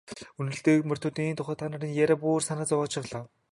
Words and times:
Үнэрлэдэг 0.39 0.79
морьтнуудын 0.87 1.37
тухай 1.37 1.57
та 1.59 1.65
нарын 1.71 1.95
яриа 2.03 2.17
бүр 2.21 2.41
санаа 2.47 2.67
зовоочихлоо. 2.69 3.25